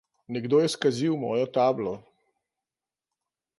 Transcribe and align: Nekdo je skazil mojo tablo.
Nekdo 0.35 0.59
je 0.61 0.69
skazil 0.75 1.19
mojo 1.25 1.45
tablo. 1.59 1.95